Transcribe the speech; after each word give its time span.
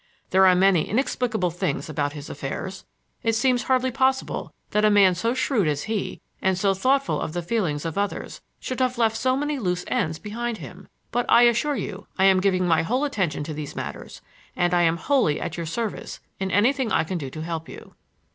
There 0.31 0.47
are 0.47 0.55
many 0.55 0.89
inexplicable 0.89 1.51
things 1.51 1.87
about 1.87 2.13
his 2.13 2.27
affairs. 2.27 2.85
It 3.21 3.35
seems 3.35 3.61
hardly 3.61 3.91
possible 3.91 4.51
that 4.71 4.83
a 4.83 4.89
man 4.89 5.13
so 5.13 5.35
shrewd 5.35 5.67
as 5.67 5.83
he, 5.83 6.21
and 6.41 6.57
so 6.57 6.73
thoughtful 6.73 7.21
of 7.21 7.33
the 7.33 7.43
feelings 7.43 7.85
of 7.85 7.99
others, 7.99 8.41
should 8.59 8.79
have 8.79 8.97
left 8.97 9.15
so 9.15 9.37
many 9.37 9.59
loose 9.59 9.85
ends 9.87 10.17
behind 10.17 10.57
him. 10.57 10.87
But 11.11 11.27
I 11.29 11.43
assure 11.43 11.75
you 11.75 12.07
I 12.17 12.25
am 12.25 12.39
giving 12.41 12.65
my 12.67 12.81
whole 12.81 13.05
attention 13.05 13.43
to 13.43 13.53
these 13.53 13.75
matters, 13.75 14.21
and 14.55 14.73
I 14.73 14.81
am 14.81 14.97
wholly 14.97 15.39
at 15.39 15.55
your 15.55 15.67
service 15.67 16.19
in 16.39 16.49
anything 16.49 16.91
I 16.91 17.03
can 17.03 17.19
do 17.19 17.29
to 17.29 17.43
help 17.43 17.69
you." 17.69 17.93